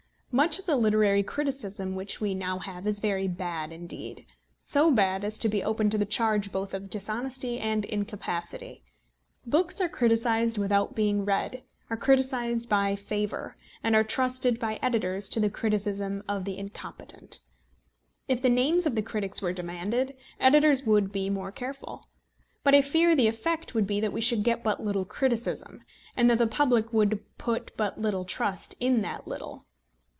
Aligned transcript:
Much 0.33 0.57
of 0.57 0.65
the 0.65 0.77
literary 0.77 1.21
criticism 1.23 1.93
which 1.93 2.21
we 2.21 2.33
now 2.33 2.57
have 2.57 2.87
is 2.87 3.01
very 3.01 3.27
bad 3.27 3.73
indeed; 3.73 4.25
so 4.63 4.89
bad 4.89 5.25
as 5.25 5.37
to 5.37 5.49
be 5.49 5.61
open 5.61 5.89
to 5.89 5.97
the 5.97 6.05
charge 6.05 6.53
both 6.53 6.73
of 6.73 6.89
dishonesty 6.89 7.59
and 7.59 7.83
incapacity. 7.83 8.81
Books 9.45 9.81
are 9.81 9.89
criticised 9.89 10.57
without 10.57 10.95
being 10.95 11.25
read, 11.25 11.61
are 11.89 11.97
criticised 11.97 12.69
by 12.69 12.95
favour, 12.95 13.57
and 13.83 13.93
are 13.93 14.05
trusted 14.05 14.57
by 14.57 14.79
editors 14.81 15.27
to 15.27 15.41
the 15.41 15.49
criticism 15.49 16.23
of 16.29 16.45
the 16.45 16.57
incompetent. 16.57 17.41
If 18.29 18.41
the 18.41 18.47
names 18.49 18.85
of 18.85 18.95
the 18.95 19.01
critics 19.01 19.41
were 19.41 19.51
demanded, 19.51 20.15
editors 20.39 20.83
would 20.83 21.11
be 21.11 21.29
more 21.29 21.51
careful. 21.51 22.05
But 22.63 22.73
I 22.73 22.79
fear 22.81 23.17
the 23.17 23.27
effect 23.27 23.73
would 23.75 23.85
be 23.85 23.99
that 23.99 24.13
we 24.13 24.21
should 24.21 24.43
get 24.43 24.63
but 24.63 24.81
little 24.81 25.03
criticism, 25.03 25.83
and 26.15 26.29
that 26.29 26.37
the 26.37 26.47
public 26.47 26.93
would 26.93 27.19
put 27.37 27.75
but 27.75 27.99
little 27.99 28.23
trust 28.23 28.75
in 28.79 29.01
that 29.01 29.27
little. 29.27 29.65